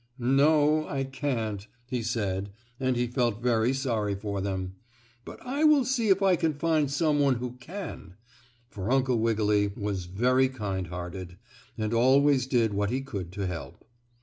"No, 0.17 0.87
I 0.87 1.03
can't," 1.03 1.67
he 1.85 2.01
said, 2.01 2.49
and 2.79 2.95
he 2.95 3.05
felt 3.05 3.39
very 3.43 3.71
sorry 3.71 4.15
for 4.15 4.41
them. 4.41 4.73
"But 5.25 5.39
I 5.45 5.63
will 5.63 5.85
see 5.85 6.09
if 6.09 6.23
I 6.23 6.35
can 6.35 6.55
find 6.55 6.89
some 6.89 7.19
one 7.19 7.35
who 7.35 7.51
can," 7.59 8.15
for 8.67 8.89
Uncle 8.91 9.19
Wiggily 9.19 9.67
was 9.77 10.05
very 10.05 10.49
kind 10.49 10.87
hearted, 10.87 11.37
and 11.77 11.93
always 11.93 12.47
did 12.47 12.73
what 12.73 12.89
he 12.89 13.01
could 13.01 13.31
to 13.33 13.45
help. 13.45 13.85